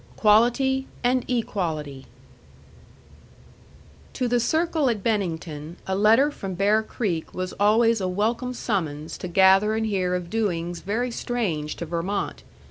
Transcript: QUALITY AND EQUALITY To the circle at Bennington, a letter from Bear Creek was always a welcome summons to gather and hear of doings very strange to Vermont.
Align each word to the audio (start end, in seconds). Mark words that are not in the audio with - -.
QUALITY 0.15 0.87
AND 1.03 1.23
EQUALITY 1.29 2.07
To 4.13 4.27
the 4.27 4.39
circle 4.39 4.89
at 4.89 5.03
Bennington, 5.03 5.77
a 5.85 5.95
letter 5.95 6.31
from 6.31 6.55
Bear 6.55 6.81
Creek 6.81 7.35
was 7.35 7.53
always 7.59 8.01
a 8.01 8.07
welcome 8.07 8.55
summons 8.55 9.15
to 9.19 9.27
gather 9.27 9.75
and 9.75 9.85
hear 9.85 10.15
of 10.15 10.31
doings 10.31 10.79
very 10.79 11.11
strange 11.11 11.75
to 11.75 11.85
Vermont. 11.85 12.41